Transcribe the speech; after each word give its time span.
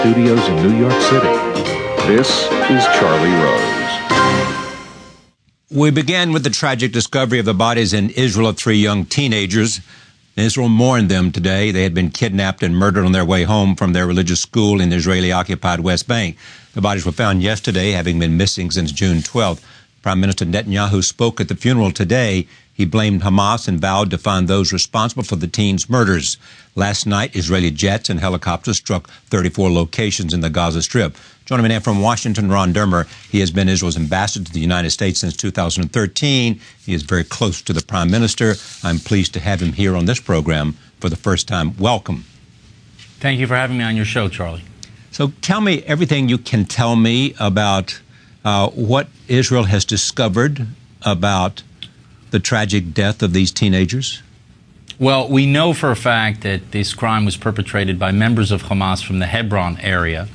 studios 0.00 0.46
in 0.48 0.56
New 0.56 0.76
York 0.78 1.00
City, 1.02 1.26
this 2.06 2.28
is 2.70 2.84
Charlie 2.98 3.30
Rose. 3.42 3.76
We 5.70 5.90
began 5.90 6.32
with 6.32 6.44
the 6.44 6.50
tragic 6.50 6.92
discovery 6.92 7.38
of 7.38 7.46
the 7.46 7.54
bodies 7.54 7.92
in 7.92 8.10
Israel 8.10 8.48
of 8.48 8.56
three 8.56 8.76
young 8.76 9.04
teenagers. 9.06 9.80
Israel 10.36 10.68
mourned 10.68 11.08
them 11.08 11.32
today. 11.32 11.70
They 11.70 11.82
had 11.82 11.94
been 11.94 12.10
kidnapped 12.10 12.62
and 12.62 12.76
murdered 12.76 13.04
on 13.04 13.12
their 13.12 13.24
way 13.24 13.44
home 13.44 13.74
from 13.74 13.94
their 13.94 14.06
religious 14.06 14.40
school 14.40 14.80
in 14.80 14.90
the 14.90 14.96
Israeli 14.96 15.32
occupied 15.32 15.80
West 15.80 16.06
Bank. 16.06 16.36
The 16.74 16.82
bodies 16.82 17.06
were 17.06 17.12
found 17.12 17.42
yesterday, 17.42 17.92
having 17.92 18.18
been 18.18 18.36
missing 18.36 18.70
since 18.70 18.92
June 18.92 19.18
12th. 19.18 19.62
Prime 20.06 20.20
Minister 20.20 20.44
Netanyahu 20.44 21.02
spoke 21.02 21.40
at 21.40 21.48
the 21.48 21.56
funeral 21.56 21.90
today. 21.90 22.46
He 22.72 22.84
blamed 22.84 23.22
Hamas 23.22 23.66
and 23.66 23.80
vowed 23.80 24.08
to 24.12 24.18
find 24.18 24.46
those 24.46 24.72
responsible 24.72 25.24
for 25.24 25.34
the 25.34 25.48
teens' 25.48 25.90
murders. 25.90 26.36
Last 26.76 27.08
night, 27.08 27.34
Israeli 27.34 27.72
jets 27.72 28.08
and 28.08 28.20
helicopters 28.20 28.76
struck 28.76 29.10
34 29.30 29.68
locations 29.68 30.32
in 30.32 30.42
the 30.42 30.48
Gaza 30.48 30.82
Strip. 30.82 31.16
Joining 31.44 31.64
me 31.64 31.70
now 31.70 31.80
from 31.80 32.00
Washington, 32.00 32.52
Ron 32.52 32.72
Dermer. 32.72 33.08
He 33.28 33.40
has 33.40 33.50
been 33.50 33.68
Israel's 33.68 33.96
ambassador 33.96 34.44
to 34.44 34.52
the 34.52 34.60
United 34.60 34.90
States 34.90 35.18
since 35.18 35.36
2013. 35.36 36.60
He 36.84 36.94
is 36.94 37.02
very 37.02 37.24
close 37.24 37.60
to 37.62 37.72
the 37.72 37.82
Prime 37.82 38.08
Minister. 38.08 38.54
I'm 38.84 39.00
pleased 39.00 39.34
to 39.34 39.40
have 39.40 39.60
him 39.60 39.72
here 39.72 39.96
on 39.96 40.04
this 40.04 40.20
program 40.20 40.76
for 41.00 41.08
the 41.08 41.16
first 41.16 41.48
time. 41.48 41.76
Welcome. 41.78 42.26
Thank 43.18 43.40
you 43.40 43.48
for 43.48 43.56
having 43.56 43.76
me 43.76 43.82
on 43.82 43.96
your 43.96 44.04
show, 44.04 44.28
Charlie. 44.28 44.62
So 45.10 45.32
tell 45.40 45.60
me 45.60 45.82
everything 45.82 46.28
you 46.28 46.38
can 46.38 46.64
tell 46.64 46.94
me 46.94 47.34
about 47.40 48.00
uh, 48.46 48.70
what 48.70 49.08
Israel 49.26 49.64
has 49.64 49.84
discovered 49.84 50.68
about 51.02 51.64
the 52.30 52.38
tragic 52.38 52.94
death 52.94 53.20
of 53.20 53.32
these 53.32 53.50
teenagers? 53.50 54.22
Well, 55.00 55.28
we 55.28 55.46
know 55.46 55.72
for 55.72 55.90
a 55.90 55.96
fact 55.96 56.42
that 56.42 56.70
this 56.70 56.94
crime 56.94 57.24
was 57.24 57.36
perpetrated 57.36 57.98
by 57.98 58.12
members 58.12 58.52
of 58.52 58.62
Hamas 58.62 59.04
from 59.04 59.18
the 59.18 59.26
Hebron 59.26 59.78
area. 59.80 60.28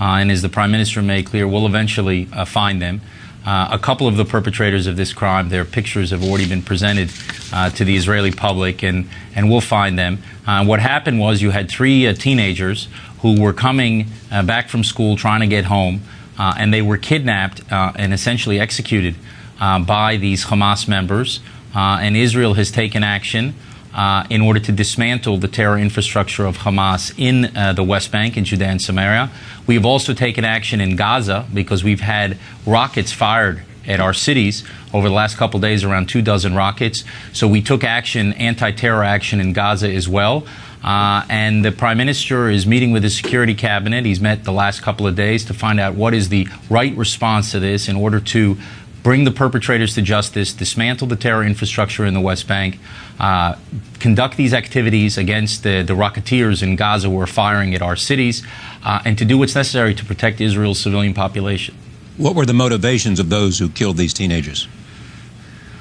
Uh, 0.00 0.18
and 0.18 0.32
as 0.32 0.42
the 0.42 0.48
Prime 0.48 0.72
Minister 0.72 1.00
made 1.00 1.26
clear, 1.26 1.46
we'll 1.46 1.64
eventually 1.64 2.28
uh, 2.32 2.44
find 2.44 2.82
them. 2.82 3.00
Uh, 3.46 3.68
a 3.70 3.78
couple 3.78 4.08
of 4.08 4.16
the 4.16 4.24
perpetrators 4.24 4.88
of 4.88 4.96
this 4.96 5.12
crime, 5.12 5.48
their 5.48 5.64
pictures 5.64 6.10
have 6.10 6.24
already 6.24 6.48
been 6.48 6.62
presented 6.62 7.08
uh, 7.52 7.70
to 7.70 7.84
the 7.84 7.94
Israeli 7.94 8.32
public, 8.32 8.82
and, 8.82 9.08
and 9.36 9.48
we'll 9.48 9.60
find 9.60 9.96
them. 9.96 10.18
Uh, 10.44 10.64
what 10.64 10.80
happened 10.80 11.20
was 11.20 11.40
you 11.40 11.50
had 11.50 11.70
three 11.70 12.12
teenagers 12.14 12.88
who 13.20 13.40
were 13.40 13.52
coming 13.52 14.06
back 14.44 14.68
from 14.68 14.82
school 14.82 15.16
trying 15.16 15.40
to 15.40 15.46
get 15.46 15.66
home, 15.66 16.00
and 16.38 16.72
they 16.72 16.82
were 16.82 16.96
kidnapped 16.96 17.62
and 17.70 18.12
essentially 18.12 18.58
executed 18.60 19.14
uh, 19.60 19.78
by 19.78 20.16
these 20.16 20.46
Hamas 20.46 20.88
members, 20.88 21.40
uh, 21.74 21.98
and 22.00 22.16
Israel 22.16 22.54
has 22.54 22.70
taken 22.70 23.02
action 23.02 23.54
uh, 23.94 24.26
in 24.28 24.40
order 24.40 24.58
to 24.58 24.72
dismantle 24.72 25.38
the 25.38 25.48
terror 25.48 25.78
infrastructure 25.78 26.44
of 26.44 26.58
Hamas 26.58 27.14
in 27.16 27.56
uh, 27.56 27.72
the 27.72 27.82
West 27.82 28.10
Bank, 28.10 28.36
in 28.36 28.44
Judea 28.44 28.68
and 28.68 28.82
Samaria. 28.82 29.30
We 29.66 29.74
have 29.76 29.86
also 29.86 30.14
taken 30.14 30.44
action 30.44 30.80
in 30.80 30.96
Gaza 30.96 31.46
because 31.54 31.84
we've 31.84 32.00
had 32.00 32.36
rockets 32.66 33.12
fired 33.12 33.62
at 33.86 34.00
our 34.00 34.12
cities 34.12 34.64
over 34.92 35.08
the 35.08 35.14
last 35.14 35.36
couple 35.36 35.60
days, 35.60 35.84
around 35.84 36.08
two 36.08 36.22
dozen 36.22 36.54
rockets. 36.54 37.04
So 37.32 37.48
we 37.48 37.62
took 37.62 37.84
action, 37.84 38.32
anti-terror 38.34 39.04
action 39.04 39.40
in 39.40 39.52
Gaza 39.52 39.92
as 39.92 40.08
well. 40.08 40.46
Uh, 40.82 41.24
and 41.30 41.64
the 41.64 41.72
prime 41.72 41.96
minister 41.96 42.50
is 42.50 42.66
meeting 42.66 42.92
with 42.92 43.02
his 43.02 43.16
security 43.16 43.54
cabinet. 43.54 44.04
He's 44.04 44.20
met 44.20 44.44
the 44.44 44.52
last 44.52 44.82
couple 44.82 45.06
of 45.06 45.16
days 45.16 45.44
to 45.46 45.54
find 45.54 45.80
out 45.80 45.94
what 45.94 46.12
is 46.12 46.28
the 46.28 46.46
right 46.68 46.94
response 46.94 47.52
to 47.52 47.60
this 47.60 47.88
in 47.88 47.96
order 47.96 48.20
to 48.20 48.58
bring 49.02 49.24
the 49.24 49.30
perpetrators 49.30 49.94
to 49.94 50.02
justice, 50.02 50.52
dismantle 50.52 51.06
the 51.06 51.16
terror 51.16 51.44
infrastructure 51.44 52.04
in 52.06 52.14
the 52.14 52.20
West 52.20 52.48
Bank, 52.48 52.78
uh, 53.20 53.54
conduct 54.00 54.36
these 54.36 54.54
activities 54.54 55.18
against 55.18 55.62
the, 55.62 55.82
the 55.82 55.92
rocketeers 55.92 56.62
in 56.62 56.74
Gaza 56.74 57.08
who 57.08 57.20
are 57.20 57.26
firing 57.26 57.74
at 57.74 57.82
our 57.82 57.96
cities, 57.96 58.42
uh, 58.82 59.00
and 59.04 59.16
to 59.18 59.24
do 59.24 59.38
what's 59.38 59.54
necessary 59.54 59.94
to 59.94 60.04
protect 60.04 60.40
Israel's 60.40 60.80
civilian 60.80 61.12
population. 61.12 61.74
What 62.16 62.36
were 62.36 62.46
the 62.46 62.54
motivations 62.54 63.18
of 63.18 63.28
those 63.28 63.58
who 63.58 63.68
killed 63.68 63.96
these 63.96 64.14
teenagers? 64.14 64.68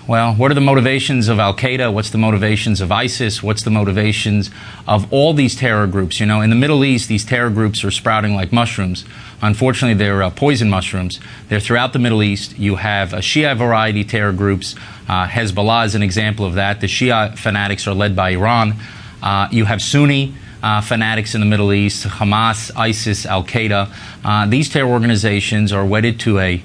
Well, 0.07 0.33
what 0.33 0.51
are 0.51 0.55
the 0.55 0.61
motivations 0.61 1.29
of 1.29 1.39
Al 1.39 1.53
Qaeda? 1.53 1.93
What's 1.93 2.09
the 2.09 2.17
motivations 2.17 2.81
of 2.81 2.91
ISIS? 2.91 3.43
What's 3.43 3.63
the 3.63 3.69
motivations 3.69 4.49
of 4.87 5.11
all 5.13 5.33
these 5.33 5.55
terror 5.55 5.85
groups? 5.85 6.19
You 6.19 6.25
know, 6.25 6.41
in 6.41 6.49
the 6.49 6.55
Middle 6.55 6.83
East, 6.83 7.07
these 7.07 7.23
terror 7.23 7.51
groups 7.51 7.85
are 7.85 7.91
sprouting 7.91 8.35
like 8.35 8.51
mushrooms. 8.51 9.05
Unfortunately, 9.43 9.93
they're 9.93 10.23
uh, 10.23 10.31
poison 10.31 10.69
mushrooms. 10.69 11.19
They're 11.49 11.61
throughout 11.61 11.93
the 11.93 11.99
Middle 11.99 12.23
East. 12.23 12.57
You 12.57 12.77
have 12.77 13.13
uh, 13.13 13.17
Shia 13.17 13.55
variety 13.55 14.03
terror 14.03 14.33
groups. 14.33 14.75
Uh, 15.07 15.27
Hezbollah 15.27 15.85
is 15.85 15.95
an 15.95 16.01
example 16.01 16.45
of 16.45 16.55
that. 16.55 16.81
The 16.81 16.87
Shia 16.87 17.37
fanatics 17.37 17.87
are 17.87 17.93
led 17.93 18.15
by 18.15 18.31
Iran. 18.31 18.73
Uh, 19.21 19.47
you 19.51 19.65
have 19.65 19.81
Sunni 19.81 20.33
uh, 20.63 20.81
fanatics 20.81 21.35
in 21.35 21.41
the 21.41 21.45
Middle 21.45 21.73
East, 21.73 22.07
Hamas, 22.07 22.71
ISIS, 22.75 23.25
Al 23.25 23.43
Qaeda. 23.43 23.93
Uh, 24.23 24.47
these 24.47 24.69
terror 24.69 24.89
organizations 24.89 25.71
are 25.71 25.85
wedded 25.85 26.19
to 26.21 26.39
a 26.39 26.63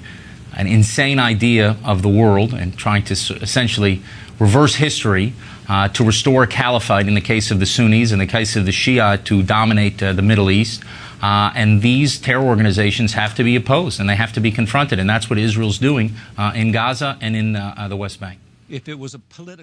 an 0.53 0.67
insane 0.67 1.19
idea 1.19 1.77
of 1.85 2.01
the 2.01 2.09
world 2.09 2.53
and 2.53 2.75
trying 2.77 3.03
to 3.03 3.13
essentially 3.13 4.01
reverse 4.39 4.75
history 4.75 5.33
uh, 5.69 5.87
to 5.89 6.03
restore 6.03 6.43
a 6.43 6.47
caliphate 6.47 7.07
in 7.07 7.13
the 7.13 7.21
case 7.21 7.51
of 7.51 7.59
the 7.59 7.65
Sunnis, 7.65 8.11
in 8.11 8.19
the 8.19 8.25
case 8.25 8.55
of 8.55 8.65
the 8.65 8.71
Shia 8.71 9.23
to 9.25 9.43
dominate 9.43 10.01
uh, 10.01 10.13
the 10.13 10.21
Middle 10.21 10.49
East. 10.49 10.83
Uh, 11.21 11.51
and 11.53 11.81
these 11.81 12.19
terror 12.19 12.43
organizations 12.43 13.13
have 13.13 13.35
to 13.35 13.43
be 13.43 13.55
opposed 13.55 13.99
and 13.99 14.09
they 14.09 14.15
have 14.15 14.33
to 14.33 14.39
be 14.39 14.51
confronted. 14.51 14.99
And 14.99 15.09
that's 15.09 15.29
what 15.29 15.37
Israel's 15.37 15.77
doing 15.77 16.13
uh, 16.37 16.53
in 16.55 16.71
Gaza 16.71 17.17
and 17.21 17.35
in 17.35 17.55
uh, 17.55 17.87
the 17.87 17.97
West 17.97 18.19
Bank. 18.19 18.39
If 18.69 18.87
it 18.87 18.97
was 18.97 19.13
a 19.13 19.19
political 19.19 19.57